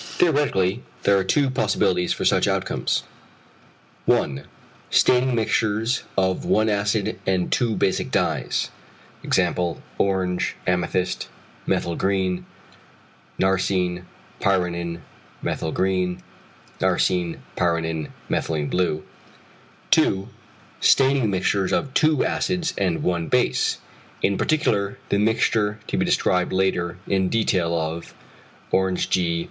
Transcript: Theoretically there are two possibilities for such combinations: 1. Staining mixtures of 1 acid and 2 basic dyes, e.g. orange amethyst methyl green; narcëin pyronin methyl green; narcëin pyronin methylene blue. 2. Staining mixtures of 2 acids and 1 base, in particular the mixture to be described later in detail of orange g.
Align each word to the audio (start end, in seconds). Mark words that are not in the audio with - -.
Theoretically 0.17 0.81
there 1.03 1.15
are 1.15 1.23
two 1.23 1.51
possibilities 1.51 2.11
for 2.11 2.25
such 2.25 2.45
combinations: 2.47 3.03
1. 4.07 4.45
Staining 4.89 5.35
mixtures 5.35 6.01
of 6.17 6.43
1 6.43 6.69
acid 6.69 7.19
and 7.27 7.51
2 7.51 7.75
basic 7.75 8.09
dyes, 8.09 8.71
e.g. 9.23 9.49
orange 9.99 10.55
amethyst 10.65 11.27
methyl 11.67 11.95
green; 11.95 12.47
narcëin 13.39 14.05
pyronin 14.39 15.01
methyl 15.43 15.71
green; 15.71 16.23
narcëin 16.79 17.37
pyronin 17.55 18.09
methylene 18.27 18.71
blue. 18.71 19.03
2. 19.91 20.27
Staining 20.79 21.29
mixtures 21.29 21.71
of 21.71 21.93
2 21.93 22.25
acids 22.25 22.73
and 22.75 23.03
1 23.03 23.27
base, 23.27 23.77
in 24.23 24.35
particular 24.39 24.97
the 25.09 25.19
mixture 25.19 25.79
to 25.85 25.95
be 25.95 26.05
described 26.05 26.51
later 26.51 26.97
in 27.07 27.29
detail 27.29 27.79
of 27.79 28.15
orange 28.71 29.07
g. 29.11 29.21